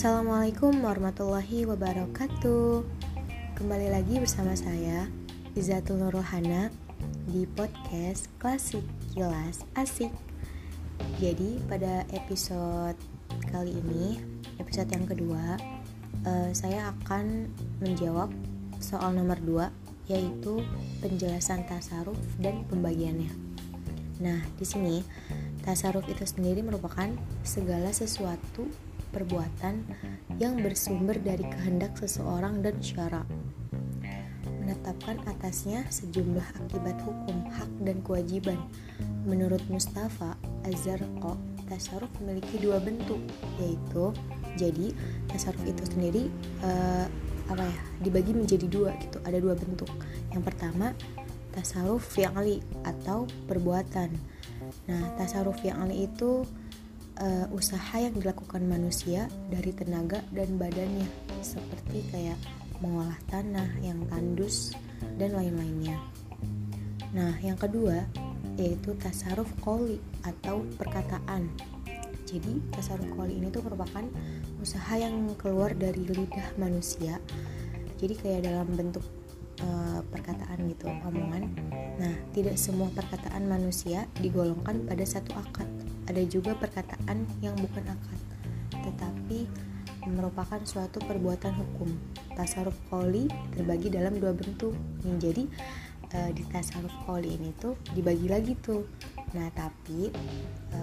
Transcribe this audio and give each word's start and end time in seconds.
Assalamualaikum 0.00 0.80
warahmatullahi 0.80 1.68
wabarakatuh. 1.68 2.88
Kembali 3.52 3.92
lagi 3.92 4.16
bersama 4.16 4.56
saya 4.56 5.04
Izatul 5.52 6.00
Nurulhana 6.00 6.72
Di 7.28 7.44
podcast 7.44 8.32
Klasik 8.40 8.80
Kilas 9.12 9.60
Asik. 9.76 10.08
Jadi 11.20 11.60
pada 11.68 12.08
episode 12.16 12.96
kali 13.52 13.76
ini 13.76 14.16
Episode 14.56 14.88
yang 14.88 15.04
kedua 15.04 15.60
uh, 16.24 16.48
Saya 16.56 16.96
akan 16.96 17.52
menjawab 17.84 18.32
soal 18.80 19.12
nomor 19.12 19.36
2 19.44 19.68
Yaitu 20.16 20.64
penjelasan 21.04 21.68
tasaruf 21.68 22.16
dan 22.40 22.64
pembagiannya. 22.72 23.36
Nah, 24.24 24.40
di 24.56 24.64
sini 24.64 25.04
tasaruf 25.60 26.08
itu 26.08 26.24
sendiri 26.24 26.64
merupakan 26.64 27.12
segala 27.44 27.92
sesuatu 27.92 28.64
perbuatan 29.10 29.84
yang 30.38 30.58
bersumber 30.62 31.18
dari 31.20 31.44
kehendak 31.44 31.98
seseorang 31.98 32.62
dan 32.64 32.78
syara 32.80 33.22
menetapkan 34.70 35.18
atasnya 35.26 35.82
sejumlah 35.90 36.46
akibat 36.62 36.94
hukum, 37.02 37.42
hak, 37.50 37.66
dan 37.82 37.98
kewajiban. 38.06 38.54
Menurut 39.26 39.58
Mustafa 39.66 40.38
Azarko, 40.62 41.34
tasaruf 41.66 42.06
memiliki 42.22 42.62
dua 42.62 42.78
bentuk, 42.78 43.18
yaitu 43.58 44.14
jadi 44.54 44.94
tasaruf 45.26 45.62
itu 45.66 45.82
sendiri 45.90 46.22
uh, 46.62 47.10
apa 47.50 47.66
ya 47.66 47.82
dibagi 47.98 48.30
menjadi 48.30 48.70
dua 48.70 48.94
gitu, 49.02 49.18
ada 49.26 49.42
dua 49.42 49.58
bentuk. 49.58 49.90
Yang 50.30 50.54
pertama 50.54 50.94
tasaruf 51.50 52.06
fi'li 52.14 52.62
atau 52.86 53.26
perbuatan. 53.50 54.14
Nah, 54.86 55.02
tasaruf 55.18 55.58
fi'li 55.58 56.06
itu 56.06 56.46
uh, 57.18 57.46
usaha 57.50 57.98
yang 57.98 58.14
dilakukan 58.14 58.62
manusia 58.62 59.26
dari 59.50 59.74
tenaga 59.74 60.22
dan 60.30 60.54
badannya 60.54 61.08
seperti 61.42 62.06
kayak 62.14 62.38
mengolah 62.80 63.16
tanah 63.28 63.68
yang 63.82 64.00
tandus 64.08 64.72
dan 65.18 65.36
lain-lainnya. 65.36 65.98
Nah, 67.10 67.34
yang 67.42 67.58
kedua 67.58 68.06
yaitu 68.60 68.92
tasaruf 69.00 69.48
koli 69.64 69.96
atau 70.22 70.64
perkataan. 70.76 71.48
Jadi, 72.28 72.60
tasaruf 72.70 73.08
koli 73.16 73.40
ini 73.40 73.48
tuh 73.48 73.64
merupakan 73.64 74.04
usaha 74.60 74.94
yang 75.00 75.32
keluar 75.40 75.72
dari 75.72 76.04
lidah 76.04 76.54
manusia. 76.60 77.18
Jadi 77.96 78.14
kayak 78.16 78.48
dalam 78.48 78.68
bentuk 78.68 79.04
uh, 79.64 80.00
perkataan 80.12 80.68
gitu, 80.68 80.88
omongan. 80.88 81.52
Nah, 82.00 82.14
tidak 82.36 82.56
semua 82.56 82.88
perkataan 82.92 83.48
manusia 83.48 84.08
digolongkan 84.20 84.84
pada 84.84 85.04
satu 85.04 85.36
akad 85.36 85.68
ada 86.10 86.22
juga 86.26 86.58
perkataan 86.58 87.22
yang 87.38 87.54
bukan 87.54 87.86
akad, 87.86 88.20
tetapi 88.74 89.46
merupakan 90.10 90.58
suatu 90.66 90.98
perbuatan 91.06 91.54
hukum. 91.54 91.94
Tasaruf 92.34 92.74
koli 92.90 93.30
terbagi 93.54 93.92
dalam 93.92 94.18
dua 94.18 94.34
bentuk. 94.34 94.74
Yang 95.06 95.16
jadi 95.22 95.44
e, 96.10 96.18
di 96.34 96.42
tasaruf 96.48 96.92
koli 97.04 97.36
ini 97.36 97.54
tuh 97.56 97.76
dibagi 97.94 98.26
lagi 98.26 98.58
tuh. 98.58 98.88
Nah, 99.36 99.48
tapi 99.54 100.10
e, 100.72 100.80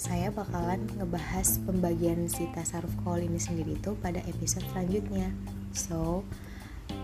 saya 0.00 0.32
bakalan 0.32 0.88
ngebahas 0.96 1.60
pembagian 1.68 2.24
si 2.24 2.48
tasaruf 2.56 2.90
koli 3.04 3.28
ini 3.28 3.36
sendiri 3.36 3.76
tuh 3.84 3.92
pada 4.00 4.24
episode 4.24 4.64
selanjutnya. 4.72 5.28
So, 5.76 6.24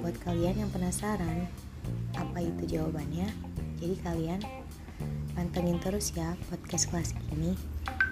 buat 0.01 0.17
kalian 0.25 0.65
yang 0.65 0.71
penasaran 0.73 1.45
apa 2.17 2.41
itu 2.41 2.81
jawabannya, 2.81 3.29
jadi 3.79 3.95
kalian 4.01 4.41
Pantengin 5.37 5.77
terus 5.77 6.17
ya 6.17 6.33
podcast 6.49 6.89
klasik 6.89 7.21
ini. 7.37 7.53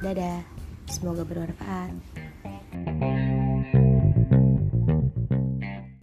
Dadah, 0.04 0.44
semoga 0.84 1.24
bermanfaat. 1.24 2.23